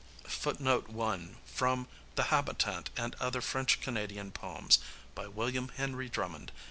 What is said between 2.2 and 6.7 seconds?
Habitant and Other French Canadian Poems," by William Henry Drummond.